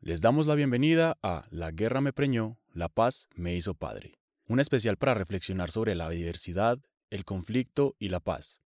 Les 0.00 0.20
damos 0.20 0.46
la 0.46 0.54
bienvenida 0.54 1.18
a 1.22 1.46
La 1.50 1.72
guerra 1.72 2.00
me 2.00 2.12
preñó, 2.12 2.58
la 2.72 2.88
paz 2.88 3.28
me 3.34 3.56
hizo 3.56 3.74
padre. 3.74 4.12
Un 4.46 4.60
especial 4.60 4.96
para 4.96 5.14
reflexionar 5.14 5.70
sobre 5.70 5.94
la 5.96 6.08
diversidad, 6.10 6.78
el 7.10 7.24
conflicto 7.24 7.96
y 7.98 8.10
la 8.10 8.20
paz. 8.20 8.62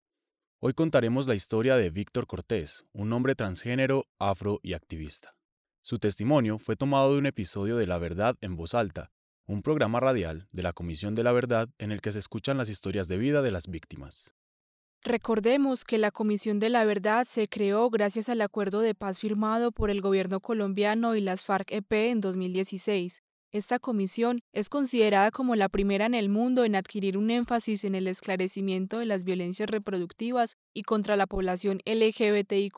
Hoy 0.59 0.75
contaremos 0.75 1.27
la 1.27 1.35
historia 1.35 1.77
de 1.77 1.91
Víctor 1.91 2.27
Cortés, 2.27 2.85
un 2.93 3.13
hombre 3.13 3.35
transgénero, 3.35 4.07
afro 4.19 4.61
y 4.63 4.75
activista. 4.75 5.35
Su 5.83 5.99
testimonio 5.99 6.59
fue 6.59 6.77
tomado 6.77 7.13
de 7.13 7.21
un 7.21 7.27
episodio 7.27 7.77
de 7.77 7.87
La 7.87 7.99
Verdad 7.99 8.37
en 8.41 8.57
voz 8.57 8.75
alta, 8.75 9.13
un 9.47 9.63
programa 9.63 10.01
radial 10.01 10.49
de 10.53 10.63
la 10.63 10.73
Comisión 10.73 11.15
de 11.15 11.23
la 11.23 11.33
Verdad 11.33 11.69
en 11.79 11.93
el 11.93 12.01
que 12.01 12.13
se 12.13 12.19
escuchan 12.19 12.59
las 12.59 12.69
historias 12.69 13.09
de 13.09 13.17
vida 13.17 13.43
de 13.43 13.51
las 13.53 13.69
víctimas. 13.69 14.35
Recordemos 15.03 15.85
que 15.85 15.99
la 15.99 16.11
Comisión 16.11 16.59
de 16.59 16.69
la 16.69 16.85
Verdad 16.85 17.25
se 17.25 17.49
creó 17.49 17.89
gracias 17.91 18.29
al 18.29 18.41
acuerdo 18.41 18.81
de 18.81 18.95
paz 18.95 19.21
firmado 19.21 19.71
por 19.71 19.89
el 19.89 20.01
gobierno 20.01 20.41
colombiano 20.41 21.15
y 21.15 21.21
las 21.21 21.47
FARC-EP 21.47 22.11
en 22.11 22.21
2016. 22.21 23.23
Esta 23.53 23.79
comisión 23.79 24.41
es 24.53 24.69
considerada 24.69 25.31
como 25.31 25.55
la 25.55 25.69
primera 25.69 26.07
en 26.07 26.15
el 26.15 26.29
mundo 26.29 26.65
en 26.65 26.75
adquirir 26.75 27.17
un 27.17 27.31
énfasis 27.31 27.85
en 27.85 27.95
el 27.95 28.09
esclarecimiento 28.09 28.99
de 28.99 29.07
las 29.07 29.23
violencias 29.23 29.71
reproductivas 29.71 30.57
y 30.75 30.83
contra 30.83 31.17
la 31.17 31.29
población 31.29 31.81
LGBTIQ. 31.87 32.75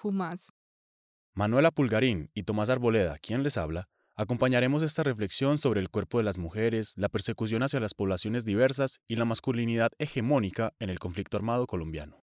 Manuela 1.35 1.71
Pulgarín 1.71 2.31
y 2.35 2.43
Tomás 2.43 2.69
Arboleda, 2.69 3.17
quien 3.19 3.43
les 3.43 3.57
habla, 3.57 3.89
acompañaremos 4.19 4.83
esta 4.83 5.05
reflexión 5.05 5.59
sobre 5.59 5.81
el 5.81 5.91
cuerpo 5.91 6.19
de 6.19 6.25
las 6.25 6.39
mujeres, 6.39 6.95
la 6.97 7.09
persecución 7.09 7.63
hacia 7.63 7.79
las 7.79 7.95
poblaciones 7.95 8.45
diversas 8.45 9.01
y 9.07 9.15
la 9.15 9.25
masculinidad 9.25 9.93
hegemónica 9.99 10.73
en 10.81 10.91
el 10.91 10.99
conflicto 10.99 11.37
armado 11.37 11.69
colombiano. 11.69 12.21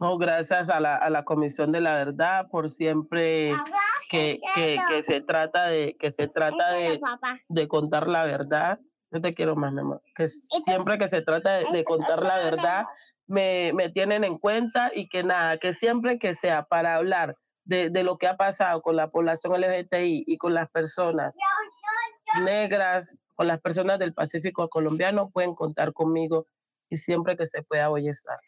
No, 0.00 0.16
gracias 0.16 0.68
a 0.68 0.78
la, 0.78 0.94
a 0.94 1.10
la 1.10 1.24
Comisión 1.24 1.72
de 1.72 1.80
la 1.80 1.94
Verdad 1.94 2.46
por 2.52 2.68
siempre 2.68 3.52
que, 4.08 4.38
que, 4.54 4.78
que 4.88 5.02
se 5.02 5.20
trata 5.20 5.66
de 5.66 5.96
que 5.98 6.12
se 6.12 6.28
trata 6.28 6.72
de, 6.72 7.00
de 7.48 7.66
contar 7.66 8.06
la 8.06 8.22
verdad 8.22 8.78
yo 9.10 9.20
te 9.20 9.32
quiero 9.32 9.56
más, 9.56 9.72
mi 9.72 9.80
amor. 9.80 10.02
Que 10.14 10.28
siempre 10.28 10.98
que 10.98 11.08
se 11.08 11.22
trata 11.22 11.58
de, 11.70 11.84
contar 11.84 12.22
la 12.22 12.38
verdad, 12.38 12.86
me, 13.26 13.72
me, 13.74 13.88
tienen 13.88 14.24
en 14.24 14.38
cuenta 14.38 14.90
y 14.94 15.08
que 15.08 15.24
nada, 15.24 15.58
que 15.58 15.74
siempre 15.74 16.18
que 16.18 16.34
sea 16.34 16.64
para 16.64 16.96
hablar 16.96 17.36
de, 17.64 17.90
de, 17.90 18.02
lo 18.02 18.18
que 18.18 18.26
ha 18.26 18.36
pasado 18.36 18.80
con 18.82 18.96
la 18.96 19.08
población 19.08 19.60
LGBTI 19.60 20.24
y 20.26 20.36
con 20.38 20.54
las 20.54 20.70
personas 20.70 21.34
negras, 22.42 23.18
con 23.34 23.46
las 23.46 23.60
personas 23.60 23.98
del 23.98 24.14
Pacífico 24.14 24.68
colombiano, 24.68 25.30
pueden 25.30 25.54
contar 25.54 25.92
conmigo 25.92 26.46
y 26.90 26.96
siempre 26.96 27.36
que 27.36 27.46
se 27.46 27.62
pueda 27.62 27.88
voy 27.88 28.08
a 28.08 28.10
estar. 28.10 28.38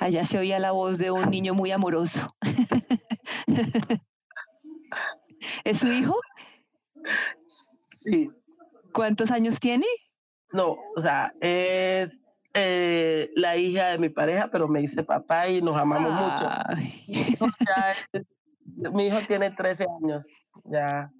Allá 0.00 0.24
se 0.24 0.38
oía 0.38 0.58
la 0.58 0.72
voz 0.72 0.98
de 0.98 1.10
un 1.10 1.30
niño 1.30 1.54
muy 1.54 1.70
amoroso. 1.70 2.34
¿Es 5.64 5.78
su 5.78 5.88
hijo? 5.88 6.18
Sí. 7.98 8.30
¿Cuántos 8.96 9.30
años 9.30 9.60
tiene? 9.60 9.84
No, 10.54 10.78
o 10.96 11.00
sea, 11.02 11.30
es 11.42 12.18
eh, 12.54 13.30
la 13.36 13.54
hija 13.58 13.88
de 13.88 13.98
mi 13.98 14.08
pareja, 14.08 14.48
pero 14.50 14.68
me 14.68 14.80
dice 14.80 15.04
papá 15.04 15.48
y 15.48 15.60
nos 15.60 15.76
amamos 15.76 16.14
mucho. 16.14 16.48
mi 18.94 19.08
hijo 19.08 19.18
tiene 19.28 19.50
13 19.50 19.86
años, 20.02 20.30
ya. 20.64 21.12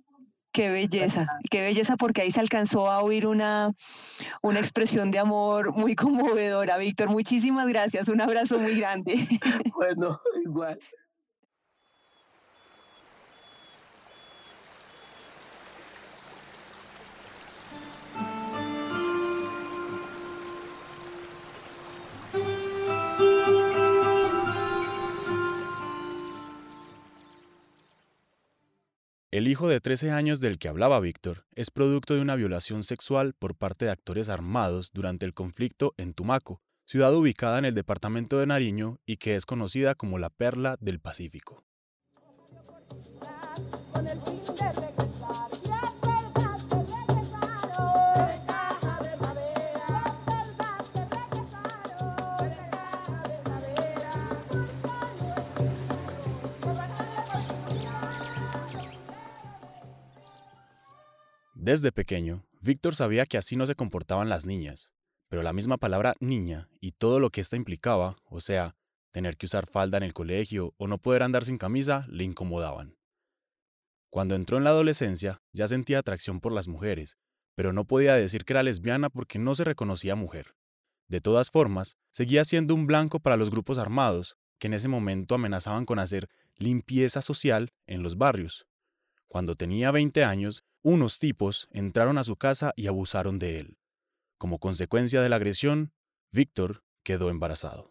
Qué 0.53 0.71
belleza, 0.71 1.27
qué 1.51 1.61
belleza, 1.61 1.99
porque 1.99 2.23
ahí 2.23 2.31
se 2.31 2.41
alcanzó 2.41 2.91
a 2.91 3.03
oír 3.03 3.27
una, 3.27 3.73
una 4.41 4.59
expresión 4.59 5.11
de 5.11 5.19
amor 5.19 5.75
muy 5.75 5.95
conmovedora. 5.95 6.79
Víctor, 6.79 7.11
muchísimas 7.11 7.69
gracias, 7.69 8.09
un 8.09 8.23
abrazo 8.23 8.59
muy 8.59 8.75
grande. 8.81 9.17
Bueno, 9.75 10.19
igual. 10.43 10.79
El 29.37 29.49
hijo 29.49 29.69
de 29.69 29.81
13 29.81 30.13
años 30.13 30.41
del 30.41 30.59
que 30.59 30.67
hablaba 30.67 30.99
Víctor 30.99 31.45
es 31.55 31.71
producto 31.71 32.15
de 32.15 32.23
una 32.23 32.37
violación 32.37 32.83
sexual 32.85 33.35
por 33.35 33.55
parte 33.55 33.85
de 33.85 33.91
actores 33.91 34.31
armados 34.31 34.93
durante 34.95 35.27
el 35.27 35.35
conflicto 35.35 35.93
en 35.99 36.15
Tumaco, 36.15 36.63
ciudad 36.87 37.15
ubicada 37.15 37.59
en 37.59 37.67
el 37.67 37.75
departamento 37.75 38.39
de 38.39 38.47
Nariño 38.47 38.99
y 39.05 39.19
que 39.19 39.35
es 39.35 39.45
conocida 39.45 39.95
como 39.95 40.19
la 40.19 40.31
Perla 40.31 40.79
del 40.81 41.01
Pacífico. 41.01 41.66
Desde 61.67 61.91
pequeño, 61.91 62.47
Víctor 62.61 62.95
sabía 62.95 63.27
que 63.27 63.39
así 63.39 63.57
no 63.57 63.67
se 63.67 63.75
comportaban 63.75 64.29
las 64.29 64.47
niñas, 64.47 64.93
pero 65.29 65.43
la 65.43 65.53
misma 65.53 65.79
palabra 65.79 66.15
niña 66.21 66.69
y 66.81 66.93
todo 66.93 67.19
lo 67.19 67.31
que 67.31 67.41
ésta 67.41 67.57
implicaba, 67.57 68.19
o 68.27 68.39
sea, 68.39 68.77
tener 69.11 69.37
que 69.37 69.47
usar 69.47 69.67
falda 69.67 69.97
en 69.97 70.05
el 70.05 70.15
colegio 70.15 70.75
o 70.77 70.87
no 70.87 70.99
poder 70.99 71.25
andar 71.25 71.45
sin 71.45 71.59
camisa, 71.59 72.07
le 72.09 72.23
incomodaban. 72.23 72.97
Cuando 74.11 74.37
entró 74.37 74.59
en 74.59 74.63
la 74.63 74.71
adolescencia, 74.71 75.43
ya 75.53 75.67
sentía 75.67 75.99
atracción 75.99 76.39
por 76.39 76.53
las 76.53 76.69
mujeres, 76.69 77.19
pero 77.57 77.73
no 77.73 77.85
podía 77.85 78.15
decir 78.15 78.45
que 78.45 78.53
era 78.53 78.63
lesbiana 78.63 79.11
porque 79.11 79.41
no 79.41 79.57
se 79.57 79.65
reconocía 79.65 80.15
mujer. 80.15 80.55
De 81.09 81.21
todas 81.21 81.51
formas, 81.51 81.97
seguía 82.13 82.45
siendo 82.45 82.77
un 82.77 82.87
blanco 82.87 83.19
para 83.19 83.37
los 83.37 83.51
grupos 83.51 83.79
armados, 83.79 84.37
que 84.61 84.69
en 84.69 84.75
ese 84.75 84.87
momento 84.87 85.35
amenazaban 85.35 85.85
con 85.85 85.99
hacer 85.99 86.29
limpieza 86.55 87.23
social 87.23 87.73
en 87.89 88.05
los 88.05 88.17
barrios. 88.17 88.69
Cuando 89.27 89.57
tenía 89.57 89.91
20 89.91 90.23
años, 90.23 90.65
unos 90.87 91.19
tipos 91.19 91.69
entraron 91.73 92.17
a 92.17 92.23
su 92.23 92.37
casa 92.37 92.73
y 92.77 92.87
abusaron 92.87 93.41
de 93.41 93.59
él. 93.59 93.77
Como 94.39 94.61
consecuencia 94.61 95.21
de 95.21 95.29
la 95.29 95.35
agresión, 95.35 95.93
Víctor 96.31 96.85
quedó 97.03 97.29
embarazado. 97.29 97.91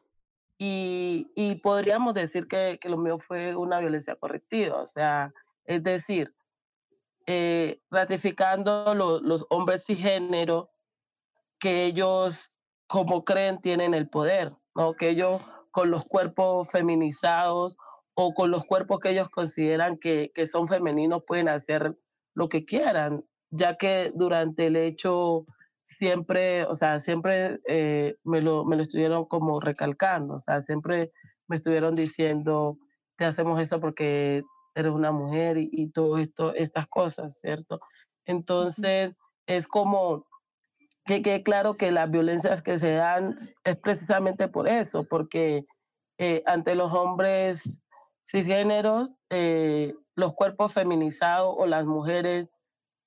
Y, 0.58 1.60
podríamos 1.62 2.14
decir 2.14 2.48
que, 2.48 2.80
lo 2.86 2.98
mío 2.98 3.20
fue 3.20 3.54
una 3.54 3.82
violencia 3.82 4.16
correctiva, 4.16 4.78
o 4.78 4.86
sea, 4.86 5.34
es 5.66 5.84
decir, 5.84 6.34
eh, 7.28 7.82
ratificando 7.92 8.96
los 8.96 9.46
hombres 9.50 9.90
y 9.90 9.98
género 9.98 10.70
que 11.60 11.84
ellos, 11.84 12.62
como 12.88 13.26
creen, 13.26 13.60
tienen 13.60 13.94
el 13.94 14.08
poder, 14.08 14.56
¿no? 14.74 14.94
que 14.94 15.10
ellos 15.10 15.42
con 15.72 15.92
los 15.92 16.06
cuerpos 16.06 16.72
feminizados 16.72 17.76
o 18.14 18.34
con 18.34 18.52
los 18.52 18.64
cuerpos 18.64 19.02
que 19.02 19.10
ellos 19.10 19.30
consideran 19.30 19.98
que, 19.98 20.32
que 20.34 20.48
son 20.48 20.70
femeninos 20.70 21.24
pueden 21.28 21.50
hacer 21.50 21.98
lo 22.36 22.50
que 22.50 22.66
quieran, 22.66 23.26
ya 23.50 23.78
que 23.78 24.12
durante 24.14 24.68
el 24.68 24.76
hecho 24.76 25.46
siempre, 25.82 26.66
o 26.66 26.76
sea, 26.76 27.00
siempre 27.00 27.60
eh, 27.68 28.16
me, 28.24 28.42
lo, 28.42 28.66
me 28.66 28.76
lo 28.76 28.84
estuvieron 28.84 29.26
como 29.26 29.60
recalcando, 29.60 30.36
o 30.36 30.40
sea, 30.40 30.62
siempre 30.62 31.12
me 31.48 31.56
estuvieron 31.56 31.96
diciendo, 31.96 32.78
te 33.18 33.26
hacemos 33.26 33.60
eso 33.60 33.80
porque 33.80 34.44
eres 34.76 34.92
una 34.92 35.12
mujer 35.12 35.58
y, 35.58 35.70
y 35.72 35.90
todo 35.92 36.18
esto, 36.18 36.54
estas 36.54 36.88
cosas, 36.88 37.40
¿cierto? 37.40 37.80
Entonces, 38.26 39.16
es 39.48 39.68
como 39.68 40.26
que 41.06 41.22
quede 41.22 41.44
claro 41.44 41.78
que 41.78 41.92
las 41.92 42.10
violencias 42.10 42.62
que 42.64 42.78
se 42.78 42.92
dan 42.92 43.36
es 43.64 43.78
precisamente 43.78 44.48
por 44.48 44.68
eso, 44.68 45.04
porque 45.08 45.66
eh, 46.18 46.42
ante 46.46 46.76
los 46.76 46.92
hombres 46.94 47.84
cisgéneros, 48.28 49.12
eh, 49.30 49.94
los 50.16 50.34
cuerpos 50.34 50.74
feminizados 50.74 51.54
o 51.58 51.66
las 51.66 51.86
mujeres 51.86 52.50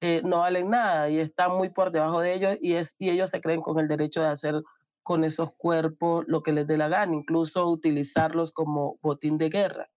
eh, 0.01 0.23
no 0.25 0.39
valen 0.39 0.71
nada 0.71 1.09
y 1.11 1.19
están 1.19 1.57
muy 1.57 1.71
por 1.71 1.91
debajo 1.91 2.21
de 2.21 2.35
ellos 2.35 2.57
y, 2.61 2.75
y 2.99 3.11
ellos 3.11 3.31
se 3.31 3.41
creen 3.41 3.61
con 3.61 3.79
el 3.81 3.89
derecho 3.89 4.21
de 4.21 4.29
hacer 4.29 4.63
con 5.03 5.25
esos 5.25 5.55
cuerpos 5.57 6.25
lo 6.29 6.43
que 6.43 6.53
les 6.53 6.67
dé 6.67 6.77
la 6.77 6.89
gana, 6.89 7.17
incluso 7.17 7.67
utilizarlos 7.67 8.53
como 8.53 8.99
botín 9.03 9.39
de 9.39 9.49
guerra. 9.49 9.91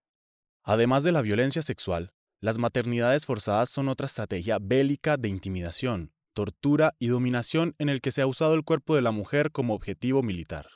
Además 0.64 1.04
de 1.04 1.12
la 1.12 1.22
violencia 1.22 1.60
sexual, 1.60 2.12
las 2.40 2.58
maternidades 2.58 3.26
forzadas 3.26 3.68
son 3.68 3.88
otra 3.88 4.06
estrategia 4.06 4.58
bélica 4.60 5.16
de 5.16 5.28
intimidación, 5.28 6.12
tortura 6.32 6.94
y 6.98 7.08
dominación 7.08 7.74
en 7.78 7.88
el 7.88 8.00
que 8.00 8.10
se 8.10 8.22
ha 8.22 8.26
usado 8.26 8.54
el 8.54 8.64
cuerpo 8.64 8.96
de 8.96 9.02
la 9.02 9.12
mujer 9.12 9.52
como 9.52 9.74
objetivo 9.74 10.22
militar. 10.22 10.66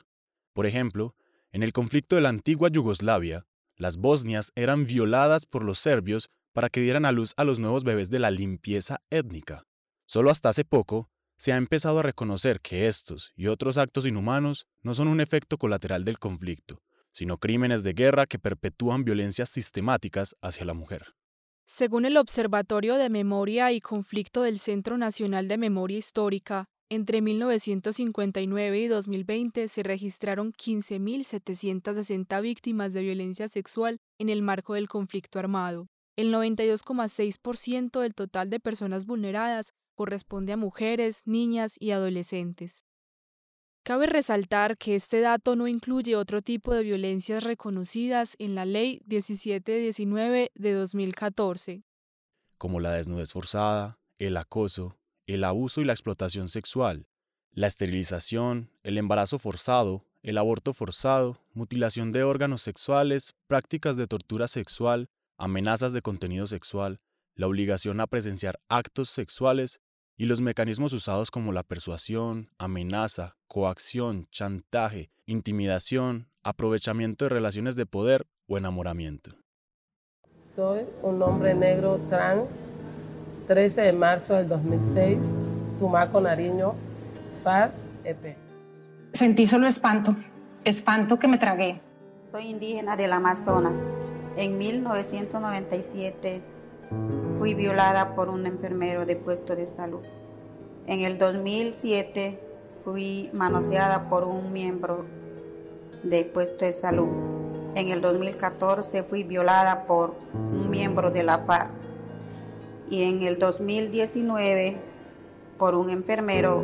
Por 0.53 0.65
ejemplo, 0.65 1.15
en 1.51 1.63
el 1.63 1.73
conflicto 1.73 2.15
de 2.15 2.21
la 2.21 2.29
antigua 2.29 2.69
Yugoslavia, 2.69 3.45
las 3.77 3.97
bosnias 3.97 4.51
eran 4.55 4.85
violadas 4.85 5.45
por 5.45 5.63
los 5.63 5.79
serbios 5.79 6.29
para 6.53 6.69
que 6.69 6.81
dieran 6.81 7.05
a 7.05 7.11
luz 7.11 7.33
a 7.37 7.43
los 7.43 7.59
nuevos 7.59 7.83
bebés 7.83 8.09
de 8.09 8.19
la 8.19 8.31
limpieza 8.31 8.97
étnica. 9.09 9.63
Solo 10.05 10.31
hasta 10.31 10.49
hace 10.49 10.65
poco 10.65 11.09
se 11.37 11.53
ha 11.53 11.57
empezado 11.57 11.99
a 11.99 12.03
reconocer 12.03 12.59
que 12.61 12.87
estos 12.87 13.31
y 13.35 13.47
otros 13.47 13.77
actos 13.77 14.07
inhumanos 14.07 14.65
no 14.81 14.95
son 14.95 15.07
un 15.07 15.21
efecto 15.21 15.57
colateral 15.57 16.03
del 16.03 16.17
conflicto, 16.17 16.81
sino 17.11 17.37
crímenes 17.37 17.83
de 17.83 17.93
guerra 17.93 18.25
que 18.25 18.39
perpetúan 18.39 19.03
violencias 19.03 19.49
sistemáticas 19.49 20.35
hacia 20.41 20.65
la 20.65 20.73
mujer. 20.73 21.13
Según 21.65 22.05
el 22.05 22.17
Observatorio 22.17 22.95
de 22.95 23.09
Memoria 23.09 23.71
y 23.71 23.81
Conflicto 23.81 24.41
del 24.41 24.57
Centro 24.57 24.97
Nacional 24.97 25.47
de 25.47 25.57
Memoria 25.57 25.97
Histórica, 25.97 26.69
entre 26.89 27.21
1959 27.21 28.79
y 28.79 28.87
2020 28.87 29.67
se 29.67 29.83
registraron 29.83 30.53
15.760 30.53 32.41
víctimas 32.41 32.93
de 32.93 33.01
violencia 33.01 33.47
sexual 33.47 33.99
en 34.17 34.29
el 34.29 34.41
marco 34.41 34.73
del 34.73 34.87
conflicto 34.87 35.39
armado. 35.39 35.87
El 36.15 36.33
92,6% 36.33 37.99
del 37.99 38.15
total 38.15 38.49
de 38.49 38.59
personas 38.59 39.05
vulneradas 39.05 39.73
corresponde 39.95 40.53
a 40.53 40.57
mujeres, 40.57 41.21
niñas 41.25 41.75
y 41.79 41.91
adolescentes. 41.91 42.85
Cabe 43.83 44.05
resaltar 44.05 44.77
que 44.77 44.95
este 44.95 45.21
dato 45.21 45.55
no 45.55 45.67
incluye 45.67 46.15
otro 46.15 46.41
tipo 46.41 46.73
de 46.73 46.83
violencias 46.83 47.43
reconocidas 47.43 48.35
en 48.37 48.55
la 48.55 48.65
Ley 48.65 49.01
1719 49.07 50.51
de 50.55 50.73
2014, 50.73 51.83
como 52.57 52.79
la 52.79 52.93
desnudez 52.93 53.33
forzada, 53.33 53.99
el 54.17 54.35
acoso, 54.35 54.97
el 55.27 55.43
abuso 55.43 55.81
y 55.81 55.85
la 55.85 55.93
explotación 55.93 56.49
sexual, 56.49 57.07
la 57.51 57.67
esterilización, 57.67 58.71
el 58.83 58.97
embarazo 58.97 59.39
forzado, 59.39 60.05
el 60.23 60.37
aborto 60.37 60.73
forzado, 60.73 61.39
mutilación 61.53 62.11
de 62.11 62.23
órganos 62.23 62.61
sexuales, 62.61 63.35
prácticas 63.47 63.97
de 63.97 64.07
tortura 64.07 64.47
sexual, 64.47 65.09
amenazas 65.37 65.93
de 65.93 66.01
contenido 66.01 66.47
sexual, 66.47 66.99
la 67.35 67.47
obligación 67.47 67.99
a 67.99 68.07
presenciar 68.07 68.59
actos 68.69 69.09
sexuales 69.09 69.81
y 70.17 70.25
los 70.25 70.41
mecanismos 70.41 70.93
usados 70.93 71.29
como 71.29 71.51
la 71.51 71.63
persuasión, 71.63 72.49
amenaza, 72.57 73.37
coacción, 73.47 74.27
chantaje, 74.31 75.11
intimidación, 75.25 76.29
aprovechamiento 76.43 77.25
de 77.25 77.29
relaciones 77.29 77.75
de 77.75 77.85
poder 77.85 78.27
o 78.47 78.57
enamoramiento. 78.57 79.31
Soy 80.43 80.85
un 81.03 81.21
hombre 81.21 81.53
negro 81.53 81.99
trans, 82.09 82.61
13 83.47 83.81
de 83.81 83.93
marzo 83.93 84.35
del 84.35 84.47
2006, 84.47 85.31
Tumaco, 85.79 86.21
Nariño, 86.21 86.75
FAR, 87.41 87.71
EP. 88.03 88.37
Sentí 89.13 89.47
solo 89.47 89.65
espanto, 89.67 90.15
espanto 90.63 91.17
que 91.17 91.27
me 91.27 91.37
tragué. 91.37 91.81
Soy 92.31 92.47
indígena 92.47 92.95
del 92.95 93.13
Amazonas. 93.13 93.73
En 94.35 94.57
1997 94.57 96.41
Fui 97.37 97.53
violada 97.53 98.15
por 98.15 98.29
un 98.29 98.45
enfermero 98.45 99.05
de 99.05 99.15
puesto 99.15 99.55
de 99.55 99.67
salud. 99.67 100.01
En 100.87 101.01
el 101.01 101.17
2007 101.17 102.39
fui 102.83 103.29
manoseada 103.33 104.09
por 104.09 104.23
un 104.23 104.53
miembro 104.53 105.05
de 106.03 106.23
puesto 106.23 106.65
de 106.65 106.73
salud. 106.73 107.09
En 107.75 107.89
el 107.89 108.01
2014 108.01 109.03
fui 109.03 109.23
violada 109.23 109.85
por 109.85 110.15
un 110.33 110.69
miembro 110.69 111.11
de 111.11 111.23
la 111.23 111.39
FARC. 111.39 111.69
Y 112.89 113.03
en 113.03 113.21
el 113.23 113.37
2019 113.37 114.77
por 115.57 115.75
un 115.75 115.89
enfermero 115.89 116.63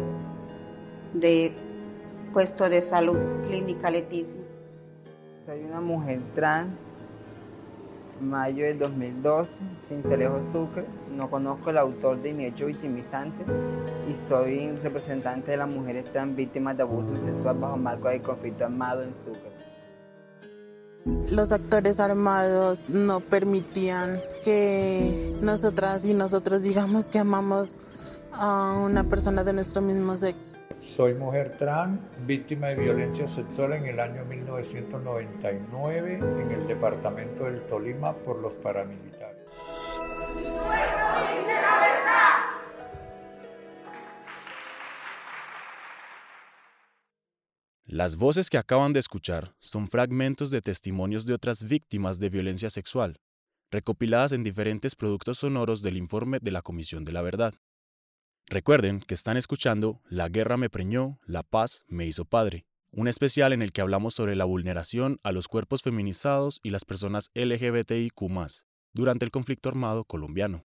de 1.14 1.54
puesto 2.32 2.70
de 2.70 2.82
salud, 2.82 3.18
Clínica 3.48 3.90
Leticia. 3.90 4.40
Soy 5.46 5.64
una 5.64 5.82
mujer 5.82 6.22
trans 6.34 6.80
mayo 8.22 8.66
del 8.66 8.80
2012, 8.80 9.52
Cincelejo 9.90 10.40
Sucre. 10.52 10.86
No 11.12 11.30
conozco 11.30 11.72
el 11.72 11.78
autor 11.78 12.22
de 12.22 12.34
mi 12.34 12.46
hecho 12.46 12.68
victimizante 12.68 13.44
y 14.10 14.16
soy 14.28 14.72
representante 14.78 15.52
de 15.52 15.58
las 15.58 15.74
mujeres 15.74 16.06
trans 16.12 16.36
víctimas 16.36 16.78
de 16.78 16.84
abuso 16.84 17.16
sexual 17.26 17.58
bajo 17.58 17.78
marco 17.78 18.08
de 18.08 18.22
conflicto 18.22 18.64
armado 18.64 19.04
en 19.04 19.14
Sucre. 19.26 19.63
Los 21.06 21.52
actores 21.52 22.00
armados 22.00 22.86
no 22.88 23.20
permitían 23.20 24.22
que 24.44 25.36
nosotras 25.42 26.06
y 26.06 26.14
nosotros 26.14 26.62
digamos 26.62 27.10
que 27.10 27.20
amamos 27.20 27.76
a 28.32 28.80
una 28.84 29.04
persona 29.04 29.44
de 29.44 29.52
nuestro 29.54 29.82
mismo 29.82 30.16
sexo. 30.16 30.54
Soy 30.82 31.14
mujer 31.14 31.58
trans, 31.58 32.00
víctima 32.26 32.68
de 32.68 32.76
violencia 32.76 33.28
sexual 33.28 33.74
en 33.74 33.86
el 33.86 34.00
año 34.00 34.24
1999 34.26 36.16
en 36.16 36.52
el 36.52 36.68
departamento 36.68 37.46
del 37.46 37.66
Tolima 37.68 38.14
por 38.14 38.40
los 38.40 38.54
paramilitares. 38.54 39.44
Las 47.94 48.16
voces 48.16 48.50
que 48.50 48.58
acaban 48.58 48.92
de 48.92 49.00
escuchar 49.00 49.54
son 49.60 49.88
fragmentos 49.88 50.50
de 50.50 50.62
testimonios 50.62 51.28
de 51.28 51.36
otras 51.36 51.66
víctimas 51.66 52.18
de 52.18 52.32
violencia 52.32 52.72
sexual, 52.72 53.22
recopiladas 53.70 54.32
en 54.32 54.44
diferentes 54.44 54.96
productos 54.96 55.38
sonoros 55.38 55.84
del 55.84 55.98
informe 55.98 56.40
de 56.42 56.50
la 56.50 56.64
Comisión 56.64 57.06
de 57.06 57.12
la 57.12 57.22
Verdad. 57.22 57.54
Recuerden 58.48 59.02
que 59.02 59.14
están 59.14 59.38
escuchando 59.38 60.02
La 60.10 60.28
guerra 60.28 60.58
me 60.58 60.72
preñó, 60.72 61.20
la 61.28 61.44
paz 61.44 61.84
me 61.88 62.08
hizo 62.08 62.26
padre, 62.26 62.66
un 62.90 63.08
especial 63.08 63.54
en 63.54 63.62
el 63.62 63.72
que 63.72 63.82
hablamos 63.82 64.16
sobre 64.16 64.36
la 64.36 64.46
vulneración 64.46 65.20
a 65.22 65.32
los 65.32 65.48
cuerpos 65.48 65.84
feminizados 65.84 66.62
y 66.64 66.72
las 66.72 66.86
personas 66.86 67.30
LGBTIQ 67.36 68.20
durante 68.92 69.24
el 69.26 69.30
conflicto 69.30 69.70
armado 69.70 70.04
colombiano. 70.04 70.66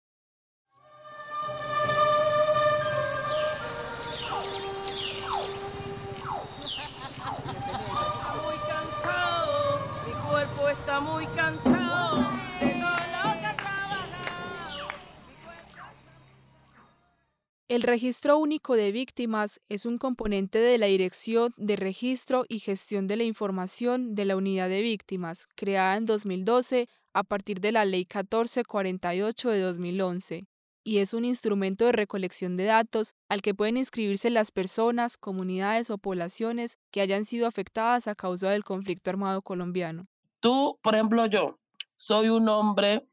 El 17.70 17.84
Registro 17.84 18.36
Único 18.36 18.74
de 18.74 18.90
Víctimas 18.90 19.60
es 19.68 19.86
un 19.86 19.98
componente 19.98 20.58
de 20.58 20.76
la 20.76 20.86
Dirección 20.86 21.54
de 21.56 21.76
Registro 21.76 22.44
y 22.48 22.58
Gestión 22.58 23.06
de 23.06 23.16
la 23.16 23.22
Información 23.22 24.16
de 24.16 24.24
la 24.24 24.34
Unidad 24.34 24.68
de 24.68 24.82
Víctimas, 24.82 25.46
creada 25.54 25.96
en 25.96 26.04
2012 26.04 26.88
a 27.14 27.22
partir 27.22 27.60
de 27.60 27.70
la 27.70 27.84
Ley 27.84 28.00
1448 28.00 29.50
de 29.50 29.60
2011, 29.60 30.48
y 30.82 30.98
es 30.98 31.14
un 31.14 31.24
instrumento 31.24 31.84
de 31.84 31.92
recolección 31.92 32.56
de 32.56 32.64
datos 32.64 33.14
al 33.28 33.40
que 33.40 33.54
pueden 33.54 33.76
inscribirse 33.76 34.30
las 34.30 34.50
personas, 34.50 35.16
comunidades 35.16 35.90
o 35.90 35.98
poblaciones 35.98 36.76
que 36.90 37.02
hayan 37.02 37.24
sido 37.24 37.46
afectadas 37.46 38.08
a 38.08 38.16
causa 38.16 38.50
del 38.50 38.64
conflicto 38.64 39.10
armado 39.10 39.42
colombiano. 39.42 40.09
Tú, 40.40 40.78
por 40.82 40.94
ejemplo, 40.94 41.26
yo 41.26 41.58
soy 41.96 42.28
un 42.28 42.48
hombre 42.48 43.06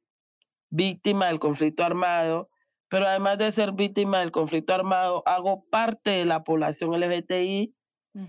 víctima 0.70 1.28
del 1.28 1.40
conflicto 1.40 1.84
armado 1.84 2.50
pero 2.90 3.06
además 3.06 3.38
de 3.38 3.52
ser 3.52 3.72
víctima 3.74 4.20
del 4.20 4.32
conflicto 4.32 4.74
armado, 4.74 5.24
hago 5.26 5.66
parte 5.70 6.12
de 6.12 6.26
la 6.26 6.44
población 6.44 7.00
LGBTI 7.00 7.74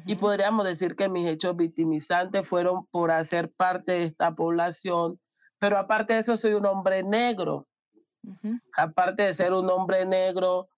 y 0.05 0.17
podríamos 0.17 0.67
decir 0.67 0.97
que 0.97 1.09
mis 1.09 1.27
hechos 1.27 1.57
victimizantes 1.57 2.47
fueron 2.47 2.85
por 2.87 3.11
hacer 3.11 3.51
parte 3.51 3.93
de 3.93 4.05
esta 4.05 4.35
población, 4.35 5.19
pero 5.59 5.79
aparte 5.79 6.13
de 6.13 6.21
eso 6.21 6.37
soy 6.37 6.53
un 6.53 6.67
hombre 6.67 7.03
negro. 7.03 7.67
Aparte 8.77 9.23
de 9.23 9.33
ser 9.33 9.55
un 9.55 9.71
hombre 9.71 10.05
negro, 10.05 10.69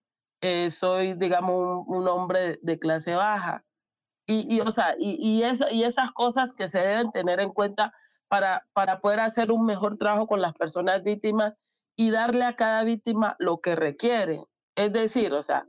eh, 0.41 0.71
soy, 0.71 1.15
digamos, 1.15 1.85
un, 1.89 2.07
hombre 2.07 2.61
de 2.63 2.79
clase 2.79 3.15
baja. 3.17 3.65
Y, 4.33 4.61
o 4.61 4.71
sea, 4.71 4.95
y, 4.97 5.17
y, 5.19 5.43
y 5.73 5.83
esas 5.83 6.13
cosas 6.13 6.53
que 6.53 6.69
se 6.69 6.79
deben 6.79 7.11
tener 7.11 7.41
en 7.41 7.51
cuenta 7.51 7.93
para, 8.29 8.65
para 8.73 9.01
poder 9.01 9.19
hacer 9.19 9.51
un 9.51 9.67
mejor 9.67 9.99
trabajo 9.99 10.29
con 10.29 10.41
las 10.41 10.55
personas 10.55 11.03
víctimas 11.03 11.55
y 11.97 12.11
darle 12.11 12.45
a 12.45 12.55
cada 12.55 12.85
víctima 12.85 13.35
lo 13.41 13.61
que 13.61 13.75
requiere. 13.75 14.45
Es 14.77 14.93
decir, 14.93 15.35
o 15.35 15.43
sea, 15.43 15.67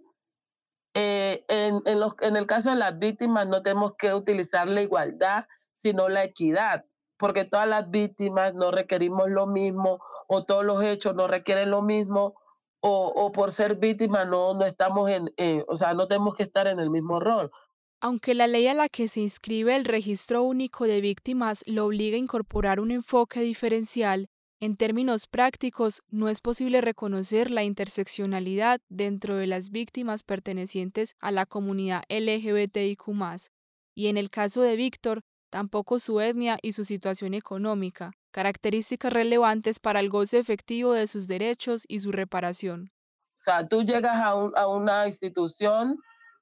eh, 0.93 1.43
en, 1.47 1.81
en, 1.85 1.99
los, 1.99 2.13
en 2.21 2.35
el 2.35 2.45
caso 2.45 2.69
de 2.69 2.75
las 2.75 2.99
víctimas 2.99 3.47
no 3.47 3.63
tenemos 3.63 3.95
que 3.97 4.13
utilizar 4.13 4.67
la 4.67 4.83
igualdad, 4.83 5.45
sino 5.73 6.07
la 6.07 6.23
equidad, 6.23 6.85
porque 7.17 7.45
todas 7.45 7.67
las 7.67 7.89
víctimas 7.89 8.53
no 8.53 8.69
requerimos 8.69 9.27
lo 9.31 9.47
mismo 9.47 9.99
o 10.27 10.45
todos 10.45 10.63
los 10.63 10.83
hechos 10.83 11.15
no 11.15 11.25
requieren 11.25 11.71
lo 11.71 11.81
mismo 11.81 12.35
o, 12.79 13.07
o 13.07 13.31
por 13.31 13.51
ser 13.51 13.77
víctima 13.77 14.23
no, 14.25 14.53
no 14.53 14.65
estamos 14.65 15.09
en, 15.09 15.33
o 15.67 15.75
sea, 15.75 15.95
no 15.95 16.07
tenemos 16.07 16.35
que 16.35 16.43
estar 16.43 16.67
en 16.67 16.79
el 16.79 16.91
mismo 16.91 17.19
rol. 17.19 17.51
Aunque 18.03 18.33
la 18.33 18.47
ley 18.47 18.65
a 18.65 18.73
la 18.73 18.89
que 18.89 19.07
se 19.07 19.21
inscribe 19.21 19.75
el 19.75 19.85
registro 19.85 20.41
único 20.41 20.85
de 20.85 21.01
víctimas 21.01 21.63
lo 21.67 21.85
obliga 21.85 22.15
a 22.15 22.19
incorporar 22.19 22.79
un 22.79 22.89
enfoque 22.89 23.41
diferencial, 23.41 24.27
en 24.59 24.75
términos 24.75 25.27
prácticos, 25.27 26.01
no 26.09 26.27
es 26.27 26.41
posible 26.41 26.81
reconocer 26.81 27.51
la 27.51 27.63
interseccionalidad 27.63 28.81
dentro 28.89 29.35
de 29.35 29.45
las 29.45 29.69
víctimas 29.69 30.23
pertenecientes 30.23 31.15
a 31.19 31.31
la 31.31 31.45
comunidad 31.45 32.01
LGBTIQ, 32.09 33.07
y 33.93 34.07
en 34.07 34.17
el 34.17 34.31
caso 34.31 34.61
de 34.61 34.75
Víctor, 34.77 35.21
tampoco 35.51 35.99
su 35.99 36.21
etnia 36.21 36.57
y 36.63 36.71
su 36.71 36.85
situación 36.85 37.35
económica, 37.35 38.13
características 38.31 39.13
relevantes 39.13 39.79
para 39.79 39.99
el 39.99 40.09
goce 40.09 40.39
efectivo 40.39 40.93
de 40.93 41.05
sus 41.05 41.27
derechos 41.27 41.85
y 41.87 41.99
su 41.99 42.11
reparación. 42.11 42.91
O 43.35 43.43
sea, 43.43 43.67
tú 43.67 43.83
llegas 43.83 44.15
a, 44.17 44.29
a 44.29 44.67
una 44.67 45.05
institución 45.05 45.97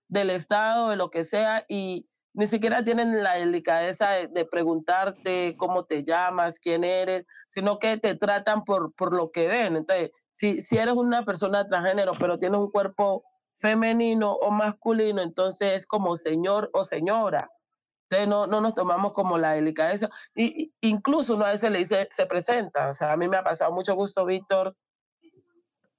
del 0.09 0.29
Estado, 0.29 0.89
de 0.89 0.97
lo 0.97 1.09
que 1.09 1.23
sea, 1.23 1.65
y 1.69 2.09
ni 2.33 2.47
siquiera 2.47 2.83
tienen 2.83 3.23
la 3.23 3.35
delicadeza 3.35 4.09
de, 4.11 4.45
preguntarte 4.45 5.55
cómo 5.57 5.85
te 5.85 6.03
llamas, 6.03 6.59
quién 6.59 6.83
eres, 6.83 7.25
sino 7.47 7.79
que 7.79 7.97
te 7.97 8.15
tratan 8.15 8.63
por, 8.65 8.93
por 8.93 9.15
lo 9.15 9.31
que 9.31 9.47
ven. 9.47 9.75
Entonces, 9.75 10.11
si, 10.31 10.61
si 10.61 10.77
eres 10.77 10.95
una 10.95 11.23
persona 11.23 11.65
transgénero, 11.65 12.11
pero 12.19 12.37
tienes 12.37 12.59
un 12.59 12.71
cuerpo 12.71 13.23
femenino 13.55 14.33
o 14.33 14.51
masculino, 14.51 15.21
entonces 15.21 15.73
es 15.73 15.87
como 15.87 16.15
señor 16.15 16.69
o 16.73 16.83
señora. 16.83 17.49
Entonces 18.09 18.27
no, 18.27 18.47
no 18.47 18.61
nos 18.61 18.73
tomamos 18.73 19.13
como 19.13 19.37
la 19.37 19.51
delicadeza. 19.51 20.09
Y, 20.33 20.73
incluso 20.81 21.35
uno 21.35 21.45
a 21.45 21.51
veces 21.51 21.69
le 21.69 21.79
dice, 21.79 22.07
se 22.09 22.25
presenta. 22.25 22.89
O 22.89 22.93
sea, 22.93 23.11
a 23.11 23.17
mí 23.17 23.27
me 23.27 23.37
ha 23.37 23.43
pasado 23.43 23.71
mucho 23.71 23.95
gusto, 23.95 24.25
Víctor. 24.25 24.75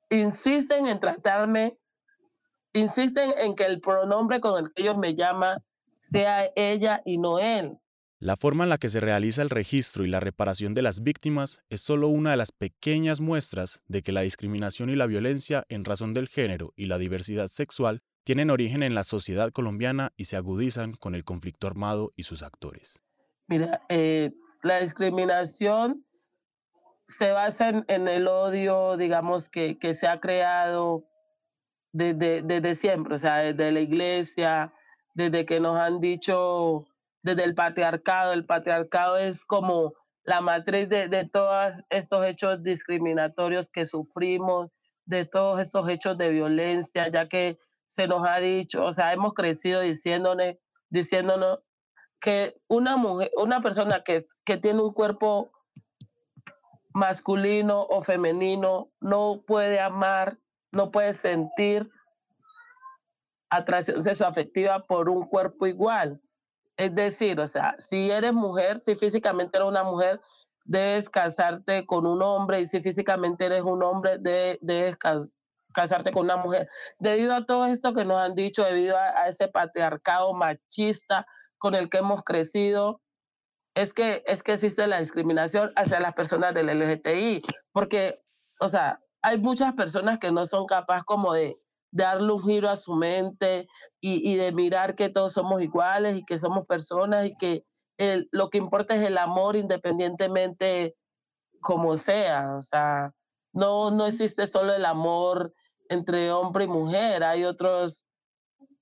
Insisten 0.09 0.89
en 0.89 0.99
tratarme, 0.99 1.79
insisten 2.73 3.33
en 3.37 3.55
que 3.55 3.65
el 3.65 3.81
pronombre 3.81 4.41
con 4.41 4.65
el 4.65 4.73
que 4.73 4.83
ellos 4.83 4.97
me 4.97 5.15
llaman 5.15 5.59
sea 5.99 6.51
ella 6.57 7.03
y 7.05 7.19
no 7.19 7.39
él. 7.39 7.79
La 8.19 8.37
forma 8.37 8.65
en 8.65 8.71
la 8.71 8.77
que 8.77 8.91
se 8.91 9.01
realiza 9.01 9.41
el 9.41 9.49
registro 9.49 10.05
y 10.05 10.09
la 10.09 10.21
reparación 10.21 10.75
de 10.75 10.83
las 10.83 11.03
víctimas 11.03 11.63
es 11.71 11.81
solo 11.81 12.09
una 12.09 12.33
de 12.33 12.37
las 12.37 12.53
pequeñas 12.53 13.21
muestras 13.21 13.81
de 13.89 14.03
que 14.03 14.13
la 14.13 14.21
discriminación 14.21 14.91
y 14.91 14.97
la 14.97 15.07
violencia 15.07 15.65
en 15.71 15.87
razón 15.87 16.13
del 16.13 16.29
género 16.29 16.75
y 16.77 16.85
la 16.85 16.99
diversidad 16.99 17.49
sexual 17.49 18.03
tienen 18.25 18.51
origen 18.51 18.83
en 18.83 18.95
la 18.95 19.05
sociedad 19.05 19.51
colombiana 19.53 20.13
y 20.17 20.27
se 20.27 20.37
agudizan 20.37 20.93
con 20.93 21.15
el 21.15 21.25
conflicto 21.25 21.67
armado 21.67 22.13
y 22.15 22.25
sus 22.25 22.43
actores. 22.43 23.01
Mira, 23.49 23.81
eh, 23.89 24.33
la 24.63 24.81
discriminación 24.81 26.05
se 27.07 27.33
basa 27.33 27.71
en, 27.71 28.07
el 28.07 28.29
odio, 28.29 28.99
digamos, 28.99 29.49
que, 29.49 29.79
que 29.79 29.95
se 29.95 30.07
ha 30.07 30.21
creado 30.21 31.07
desde, 31.93 32.43
desde 32.43 32.75
siempre, 32.75 33.15
o 33.15 33.19
sea, 33.19 33.37
desde 33.39 33.73
la 33.73 33.81
iglesia, 33.81 34.73
desde 35.15 35.45
que 35.45 35.61
nos 35.61 35.79
han 35.79 36.01
dicho, 36.01 36.87
desde 37.23 37.45
el 37.45 37.55
patriarcado, 37.55 38.33
el 38.33 38.47
patriarcado 38.47 39.17
es 39.17 39.45
como 39.45 39.93
la 40.25 40.41
matriz 40.41 40.89
de, 40.89 41.09
de 41.09 41.29
todos 41.29 41.83
estos 41.91 42.25
hechos 42.25 42.63
discriminatorios 42.63 43.69
que 43.69 43.87
sufrimos, 43.87 44.71
de 45.07 45.25
todos 45.25 45.59
estos 45.59 45.89
hechos 45.89 46.17
de 46.19 46.29
violencia, 46.31 47.09
ya 47.09 47.29
que 47.29 47.59
se 47.87 48.07
nos 48.07 48.27
ha 48.27 48.39
dicho, 48.39 48.85
o 48.85 48.93
sea, 48.93 49.13
hemos 49.13 49.35
crecido 49.35 49.81
diciéndonos, 49.81 50.55
diciéndonos 50.91 51.59
que 52.21 52.55
una 52.69 52.97
mujer, 52.97 53.31
una 53.37 53.61
persona 53.61 54.03
que, 54.05 54.27
que 54.45 54.59
tiene 54.59 54.81
un 54.81 54.93
cuerpo 54.93 55.51
masculino 56.93 57.83
o 57.83 58.03
femenino 58.03 58.93
no 59.01 59.43
puede 59.47 59.81
amar, 59.81 60.39
no 60.73 60.91
puede 60.91 61.15
sentir 61.15 61.91
atracción 63.51 64.03
sexoafectiva 64.03 64.87
por 64.87 65.09
un 65.09 65.27
cuerpo 65.27 65.67
igual. 65.67 66.21
Es 66.77 66.95
decir, 66.95 67.39
o 67.41 67.47
sea, 67.47 67.77
si 67.79 68.11
eres 68.11 68.33
mujer, 68.33 68.79
si 68.79 68.95
físicamente 68.95 69.59
eres 69.59 69.69
una 69.69 69.85
mujer, 69.85 70.21
debes 70.65 71.11
casarte 71.11 71.85
con 71.85 72.07
un 72.07 72.23
hombre 72.23 72.61
y 72.61 72.67
si 72.67 72.81
físicamente 72.81 73.47
eres 73.47 73.63
un 73.63 73.83
hombre, 73.83 74.19
debes 74.19 74.97
casarte 75.73 76.13
con 76.13 76.25
una 76.25 76.37
mujer. 76.37 76.69
Debido 76.99 77.35
a 77.35 77.45
todo 77.45 77.67
esto 77.67 77.93
que 77.93 78.05
nos 78.05 78.19
han 78.19 78.35
dicho, 78.35 78.65
debido 78.65 78.97
a, 78.97 79.29
ese 79.29 79.49
patriarcado 79.49 80.33
machista 80.33 81.27
con 81.59 81.75
el 81.75 81.91
que 81.91 81.99
hemos 81.99 82.23
crecido, 82.23 83.03
es 83.75 83.93
que, 83.93 84.23
es 84.27 84.43
que 84.43 84.55
existe 84.55 84.87
la 84.87 85.01
discriminación 85.01 85.73
hacia 85.77 86.01
las 86.01 86.15
personas 86.15 86.55
del 86.55 86.67
LGTI, 86.67 87.43
porque, 87.73 88.23
o 88.59 88.69
sea, 88.69 89.01
hay 89.23 89.39
muchas 89.39 89.75
personas 89.75 90.19
que 90.19 90.33
no 90.33 90.45
son 90.47 90.67
capaces 90.67 91.05
como 91.05 91.33
de 91.33 91.59
darle 91.93 92.33
un 92.33 92.43
giro 92.43 92.71
a 92.71 92.77
su 92.77 92.95
mente 92.95 93.69
y, 94.01 94.37
de 94.37 94.53
mirar 94.53 94.95
que 94.95 95.09
todos 95.09 95.33
somos 95.33 95.61
iguales 95.63 96.17
y 96.17 96.25
que 96.25 96.39
somos 96.39 96.67
personas 96.67 97.27
y 97.27 97.37
que 97.37 97.65
lo 98.31 98.49
que 98.49 98.59
importa 98.59 98.95
es 98.95 99.03
el 99.03 99.19
amor 99.19 99.57
independientemente 99.57 100.97
como 101.61 101.97
sea. 101.97 102.55
O 102.57 102.61
sea, 102.61 103.13
no, 103.53 103.91
no 103.91 104.07
existe 104.07 104.47
solo 104.47 104.73
el 104.73 104.85
amor 104.85 105.53
entre 105.89 106.31
hombre 106.31 106.65
y 106.65 106.69
mujer, 106.69 107.25
hay 107.25 107.45
otros 107.45 108.07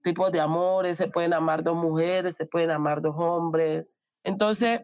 tipos 0.03 0.31
de 0.31 0.41
amores, 0.41 0.99
se 0.99 1.09
pueden 1.09 1.33
amar 1.33 1.63
dos 1.63 1.75
mujeres, 1.75 2.37
se 2.37 2.47
pueden 2.47 2.71
amar 2.71 3.01
dos 3.01 3.15
hombres. 3.19 3.87
Entonces, 4.25 4.83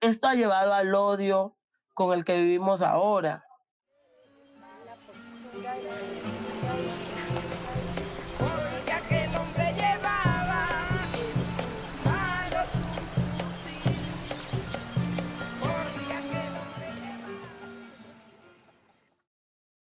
esto 0.00 0.26
ha 0.26 0.34
llevado 0.34 0.72
al 0.72 0.94
odio 0.94 1.56
con 1.94 2.12
el 2.14 2.24
que 2.24 2.36
vivimos 2.36 2.80
ahora. 2.80 3.44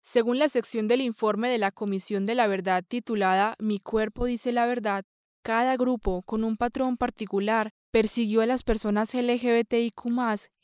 Según 0.03 0.39
la 0.39 0.50
sección 0.50 0.88
del 0.89 1.00
informe 1.00 1.50
de 1.50 1.57
la 1.57 1.71
Comisión 1.71 2.25
de 2.25 2.35
la 2.35 2.45
Verdad 2.45 2.83
titulada 2.85 3.55
Mi 3.59 3.79
cuerpo 3.79 4.25
dice 4.25 4.51
la 4.51 4.65
verdad, 4.65 5.05
cada 5.41 5.77
grupo, 5.77 6.21
con 6.23 6.43
un 6.43 6.57
patrón 6.57 6.97
particular, 6.97 7.71
persiguió 7.91 8.41
a 8.41 8.45
las 8.45 8.63
personas 8.63 9.13
LGBTIQ 9.13 10.05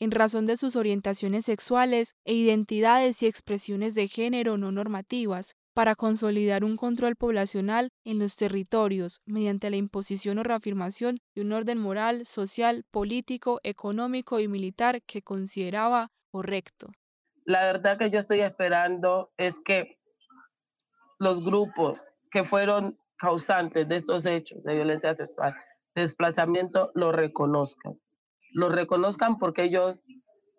en 0.00 0.10
razón 0.10 0.46
de 0.46 0.56
sus 0.56 0.76
orientaciones 0.76 1.44
sexuales 1.44 2.14
e 2.24 2.34
identidades 2.34 3.22
y 3.22 3.26
expresiones 3.26 3.94
de 3.94 4.08
género 4.08 4.58
no 4.58 4.72
normativas, 4.72 5.54
para 5.78 5.94
consolidar 5.94 6.64
un 6.64 6.76
control 6.76 7.14
poblacional 7.14 7.90
en 8.04 8.18
los 8.18 8.34
territorios 8.34 9.20
mediante 9.26 9.70
la 9.70 9.76
imposición 9.76 10.38
o 10.38 10.42
reafirmación 10.42 11.18
de 11.36 11.42
un 11.42 11.52
orden 11.52 11.78
moral, 11.78 12.26
social, 12.26 12.84
político, 12.90 13.60
económico 13.62 14.40
y 14.40 14.48
militar 14.48 15.02
que 15.02 15.22
consideraba 15.22 16.10
correcto. 16.32 16.88
La 17.44 17.60
verdad 17.60 17.96
que 17.96 18.10
yo 18.10 18.18
estoy 18.18 18.40
esperando 18.40 19.30
es 19.36 19.60
que 19.60 20.00
los 21.20 21.44
grupos 21.44 22.08
que 22.32 22.42
fueron 22.42 22.98
causantes 23.16 23.86
de 23.86 23.94
estos 23.94 24.26
hechos 24.26 24.64
de 24.64 24.74
violencia 24.74 25.14
sexual, 25.14 25.54
desplazamiento, 25.94 26.90
lo 26.94 27.12
reconozcan. 27.12 27.98
Lo 28.52 28.68
reconozcan 28.68 29.38
porque 29.38 29.64
ellos 29.64 30.02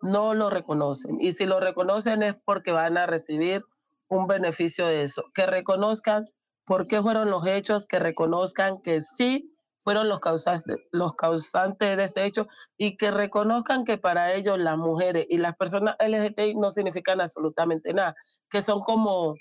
no 0.02 0.34
lo 0.34 0.50
reconocen. 0.50 1.20
Y 1.20 1.32
si 1.32 1.46
lo 1.46 1.60
reconocen 1.60 2.22
es 2.22 2.34
porque 2.44 2.72
van 2.72 2.96
a 2.96 3.06
recibir 3.06 3.64
un 4.08 4.26
beneficio 4.26 4.86
de 4.86 5.02
eso. 5.02 5.24
Que 5.34 5.46
reconozcan 5.46 6.26
por 6.64 6.86
qué 6.86 7.00
fueron 7.00 7.30
los 7.30 7.46
hechos, 7.46 7.86
que 7.86 7.98
reconozcan 7.98 8.80
que 8.82 9.02
sí 9.02 9.54
fueron 9.82 10.08
los 10.08 10.20
causantes, 10.20 10.76
los 10.92 11.14
causantes 11.14 11.96
de 11.96 12.04
este 12.04 12.24
hecho 12.24 12.48
y 12.76 12.96
que 12.96 13.10
reconozcan 13.10 13.84
que 13.84 13.96
para 13.96 14.34
ellos 14.34 14.58
las 14.58 14.76
mujeres 14.76 15.26
y 15.28 15.38
las 15.38 15.56
personas 15.56 15.96
LGTBI 15.98 16.54
no 16.56 16.70
significan 16.70 17.20
absolutamente 17.20 17.94
nada, 17.94 18.14
que 18.50 18.60
son 18.60 18.80
como, 18.80 19.36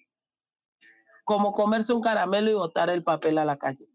como 1.26 1.52
comerse 1.52 1.92
un 1.92 2.02
caramelo 2.02 2.50
y 2.50 2.54
botar 2.54 2.90
el 2.90 3.04
papel 3.04 3.38
a 3.38 3.46
la 3.46 3.58
calle. 3.58 3.89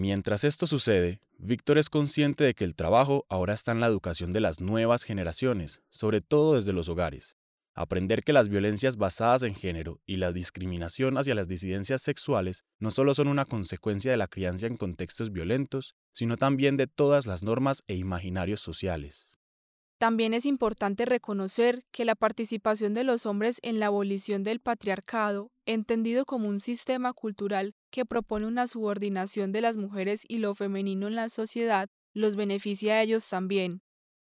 Mientras 0.00 0.44
esto 0.44 0.66
sucede, 0.66 1.20
Víctor 1.36 1.76
es 1.76 1.90
consciente 1.90 2.42
de 2.42 2.54
que 2.54 2.64
el 2.64 2.74
trabajo 2.74 3.26
ahora 3.28 3.52
está 3.52 3.72
en 3.72 3.80
la 3.80 3.86
educación 3.86 4.30
de 4.30 4.40
las 4.40 4.58
nuevas 4.58 5.04
generaciones, 5.04 5.82
sobre 5.90 6.22
todo 6.22 6.54
desde 6.54 6.72
los 6.72 6.88
hogares. 6.88 7.36
Aprender 7.74 8.24
que 8.24 8.32
las 8.32 8.48
violencias 8.48 8.96
basadas 8.96 9.42
en 9.42 9.54
género 9.54 10.00
y 10.06 10.16
la 10.16 10.32
discriminación 10.32 11.18
hacia 11.18 11.34
las 11.34 11.48
disidencias 11.48 12.00
sexuales 12.00 12.64
no 12.78 12.90
solo 12.90 13.12
son 13.12 13.28
una 13.28 13.44
consecuencia 13.44 14.10
de 14.10 14.16
la 14.16 14.26
crianza 14.26 14.66
en 14.68 14.78
contextos 14.78 15.32
violentos, 15.32 15.94
sino 16.12 16.38
también 16.38 16.78
de 16.78 16.86
todas 16.86 17.26
las 17.26 17.42
normas 17.42 17.82
e 17.86 17.96
imaginarios 17.96 18.62
sociales. 18.62 19.36
También 19.98 20.32
es 20.32 20.46
importante 20.46 21.04
reconocer 21.04 21.84
que 21.90 22.06
la 22.06 22.14
participación 22.14 22.94
de 22.94 23.04
los 23.04 23.26
hombres 23.26 23.58
en 23.60 23.78
la 23.78 23.88
abolición 23.88 24.44
del 24.44 24.60
patriarcado, 24.60 25.52
entendido 25.66 26.24
como 26.24 26.48
un 26.48 26.60
sistema 26.60 27.12
cultural 27.12 27.74
que 27.90 28.06
propone 28.06 28.46
una 28.46 28.66
subordinación 28.66 29.52
de 29.52 29.60
las 29.60 29.76
mujeres 29.76 30.24
y 30.28 30.38
lo 30.38 30.54
femenino 30.54 31.08
en 31.08 31.16
la 31.16 31.28
sociedad, 31.28 31.88
los 32.14 32.36
beneficia 32.36 32.94
a 32.94 33.02
ellos 33.02 33.28
también, 33.28 33.82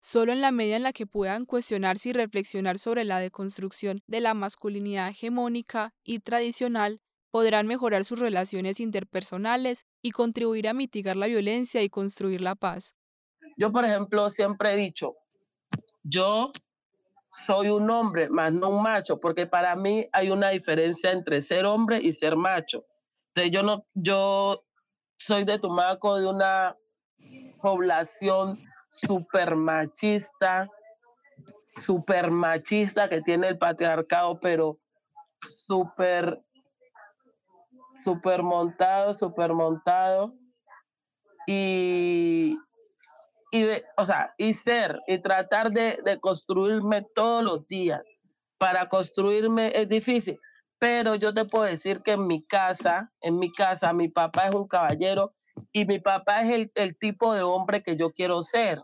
Solo 0.01 0.33
en 0.33 0.41
la 0.41 0.53
medida 0.53 0.77
en 0.77 0.85
la 0.85 0.93
que 0.93 1.07
puedan 1.07 1.45
cuestionarse 1.45 2.11
y 2.11 2.13
reflexionar 2.13 2.79
sobre 2.79 3.05
la 3.05 3.19
deconstrucción 3.19 4.01
de 4.07 4.21
la 4.21 4.33
masculinidad 4.33 5.09
hegemónica 5.09 5.93
y 6.05 6.21
tradicional, 6.21 7.01
podrán 7.31 7.67
mejorar 7.67 8.05
sus 8.05 8.21
relaciones 8.21 8.81
interpersonales 8.81 9.87
y 10.01 10.13
contribuir 10.13 10.69
a 10.69 10.73
mitigar 10.75 11.17
la 11.17 11.27
violencia 11.27 11.83
y 11.83 11.89
construir 11.89 12.41
la 12.41 12.55
paz. 12.55 12.95
Yo, 13.57 13.73
por 13.73 13.85
ejemplo, 13.85 14.31
siempre 14.31 14.73
he 14.73 14.77
dicho, 14.77 15.17
yo 16.05 16.53
soy 17.47 17.69
un 17.69 17.91
hombre, 17.91 18.31
más 18.31 18.53
no 18.53 18.71
un 18.71 18.83
macho, 18.83 19.19
porque 19.19 19.47
para 19.47 19.75
mí 19.75 20.07
hay 20.13 20.31
una 20.31 20.51
diferencia 20.51 21.11
entre 21.11 21.41
ser 21.41 21.67
hombre 21.67 22.01
y 22.01 22.13
ser 22.13 22.37
macho. 22.37 22.87
Entonces, 23.29 23.53
yo 23.53 23.63
no, 23.63 23.87
yo 23.95 24.65
soy 25.19 25.45
de 25.45 25.59
Tumaco, 25.59 26.17
de 26.17 26.29
una 26.29 26.77
población 27.61 28.59
súper 28.91 29.55
machista, 29.57 30.69
súper 31.75 32.31
machista 32.31 33.09
que 33.09 33.21
tiene 33.21 33.49
el 33.49 33.59
patriarcado, 33.59 34.39
pero 34.41 34.79
súper, 35.41 36.43
súper 38.05 38.43
montado, 38.43 39.13
súper 39.13 39.53
montado. 39.53 40.35
Y, 41.47 42.57
y, 43.51 43.67
o 43.97 44.05
sea, 44.05 44.35
y 44.37 44.55
ser, 44.55 45.01
y 45.07 45.19
tratar 45.19 45.71
de, 45.71 45.99
de 46.05 46.21
construirme 46.21 47.07
todos 47.15 47.43
los 47.45 47.67
días. 47.67 48.03
Para 48.59 48.89
construirme 48.89 49.71
es 49.75 49.89
difícil, 49.89 50.39
pero 50.79 51.15
yo 51.17 51.35
te 51.35 51.45
puedo 51.45 51.65
decir 51.65 52.03
que 52.03 52.13
en 52.13 52.27
mi 52.27 52.45
casa, 52.45 53.13
en 53.21 53.39
mi 53.39 53.53
casa, 53.53 53.93
mi 53.93 54.09
papá 54.09 54.49
es 54.49 54.55
un 54.55 54.69
caballero 54.69 55.35
y 55.73 55.85
mi 55.85 55.99
papá 55.99 56.43
es 56.43 56.51
el, 56.51 56.73
el 56.75 56.97
tipo 56.97 57.35
de 57.35 57.43
hombre 57.43 57.83
que 57.83 57.97
yo 57.97 58.13
quiero 58.13 58.43
ser. 58.43 58.83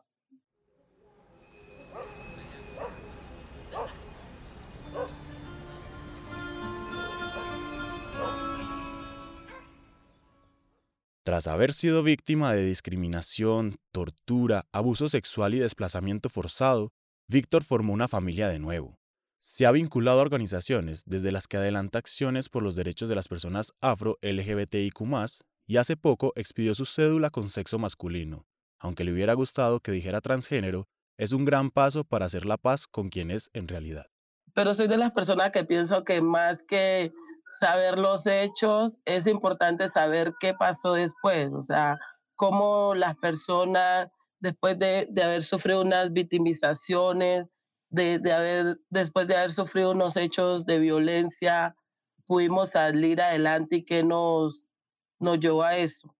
Tras 11.24 11.46
haber 11.46 11.72
sido 11.72 12.02
víctima 12.02 12.52
de 12.52 12.66
discriminación, 12.66 13.76
tortura, 13.92 14.66
abuso 14.72 15.08
sexual 15.08 15.54
y 15.54 15.58
desplazamiento 15.58 16.28
forzado, 16.28 16.92
Víctor 17.28 17.64
formó 17.64 17.94
una 17.94 18.08
familia 18.08 18.48
de 18.48 18.58
nuevo. 18.58 18.98
Se 19.46 19.66
ha 19.66 19.72
vinculado 19.72 20.20
a 20.20 20.22
organizaciones 20.22 21.04
desde 21.04 21.30
las 21.30 21.46
que 21.46 21.58
adelanta 21.58 21.98
acciones 21.98 22.48
por 22.48 22.62
los 22.62 22.76
derechos 22.76 23.10
de 23.10 23.14
las 23.14 23.28
personas 23.28 23.74
afro-LGBTIQ 23.82 25.02
y 25.66 25.76
hace 25.76 25.98
poco 25.98 26.32
expidió 26.34 26.74
su 26.74 26.86
cédula 26.86 27.28
con 27.28 27.50
sexo 27.50 27.78
masculino. 27.78 28.46
Aunque 28.78 29.04
le 29.04 29.12
hubiera 29.12 29.34
gustado 29.34 29.80
que 29.80 29.92
dijera 29.92 30.22
transgénero, 30.22 30.88
es 31.18 31.32
un 31.32 31.44
gran 31.44 31.70
paso 31.70 32.04
para 32.04 32.24
hacer 32.24 32.46
la 32.46 32.56
paz 32.56 32.86
con 32.86 33.10
quien 33.10 33.30
es 33.30 33.50
en 33.52 33.68
realidad. 33.68 34.06
Pero 34.54 34.72
soy 34.72 34.88
de 34.88 34.96
las 34.96 35.12
personas 35.12 35.50
que 35.50 35.62
pienso 35.62 36.04
que 36.04 36.22
más 36.22 36.62
que 36.62 37.12
saber 37.60 37.98
los 37.98 38.26
hechos, 38.26 38.98
es 39.04 39.26
importante 39.26 39.90
saber 39.90 40.32
qué 40.40 40.54
pasó 40.54 40.94
después, 40.94 41.50
o 41.52 41.60
sea, 41.60 41.98
cómo 42.34 42.94
las 42.94 43.14
personas, 43.16 44.08
después 44.40 44.78
de, 44.78 45.06
haber 45.22 45.42
sufrido 45.42 45.82
unas 45.82 46.14
victimizaciones, 46.14 47.44
de, 47.94 48.32
haber, 48.32 48.80
después 48.90 49.26
de 49.26 49.36
haber 49.36 49.52
sufrido 49.52 49.92
unos 49.92 50.16
hechos 50.16 50.64
de 50.66 50.78
violencia, 50.78 51.74
pudimos 52.26 52.70
salir 52.70 53.20
adelante 53.20 53.76
y 53.76 53.84
qué 53.84 54.02
nos, 54.02 54.64
nos 55.18 55.38
llevó 55.38 55.62
a 55.62 55.76
eso. 55.76 56.14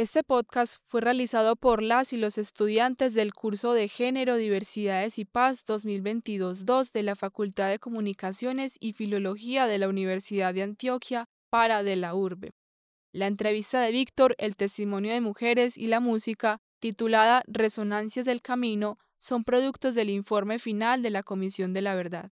Este 0.00 0.24
podcast 0.24 0.78
fue 0.86 1.02
realizado 1.02 1.56
por 1.56 1.82
las 1.82 2.14
y 2.14 2.16
los 2.16 2.38
estudiantes 2.38 3.12
del 3.12 3.34
curso 3.34 3.74
de 3.74 3.86
Género, 3.86 4.36
Diversidades 4.36 5.18
y 5.18 5.26
Paz 5.26 5.66
2022-2 5.66 6.90
de 6.90 7.02
la 7.02 7.16
Facultad 7.16 7.68
de 7.68 7.78
Comunicaciones 7.78 8.78
y 8.80 8.94
Filología 8.94 9.66
de 9.66 9.76
la 9.76 9.88
Universidad 9.88 10.54
de 10.54 10.62
Antioquia 10.62 11.26
para 11.50 11.82
de 11.82 11.96
la 11.96 12.14
Urbe. 12.14 12.52
La 13.12 13.26
entrevista 13.26 13.82
de 13.82 13.92
Víctor, 13.92 14.34
el 14.38 14.56
testimonio 14.56 15.12
de 15.12 15.20
mujeres 15.20 15.76
y 15.76 15.86
la 15.86 16.00
música, 16.00 16.62
titulada 16.78 17.42
Resonancias 17.46 18.24
del 18.24 18.40
Camino, 18.40 18.96
son 19.18 19.44
productos 19.44 19.94
del 19.94 20.08
informe 20.08 20.58
final 20.58 21.02
de 21.02 21.10
la 21.10 21.22
Comisión 21.22 21.74
de 21.74 21.82
la 21.82 21.94
Verdad. 21.94 22.30